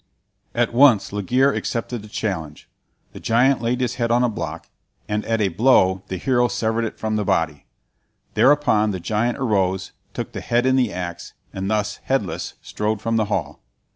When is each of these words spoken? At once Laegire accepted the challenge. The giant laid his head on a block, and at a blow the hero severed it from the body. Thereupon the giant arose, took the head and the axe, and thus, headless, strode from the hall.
At 0.55 0.73
once 0.73 1.13
Laegire 1.13 1.55
accepted 1.55 2.01
the 2.01 2.07
challenge. 2.07 2.67
The 3.13 3.19
giant 3.19 3.61
laid 3.61 3.81
his 3.81 3.95
head 4.01 4.09
on 4.09 4.23
a 4.23 4.29
block, 4.29 4.67
and 5.07 5.23
at 5.25 5.39
a 5.41 5.49
blow 5.49 6.01
the 6.07 6.17
hero 6.17 6.47
severed 6.47 6.85
it 6.85 6.97
from 6.97 7.17
the 7.17 7.23
body. 7.23 7.67
Thereupon 8.33 8.89
the 8.89 8.99
giant 8.99 9.37
arose, 9.37 9.91
took 10.15 10.31
the 10.31 10.41
head 10.41 10.65
and 10.65 10.79
the 10.79 10.91
axe, 10.91 11.33
and 11.53 11.69
thus, 11.69 11.97
headless, 12.05 12.55
strode 12.63 12.99
from 12.99 13.17
the 13.17 13.25
hall. 13.25 13.61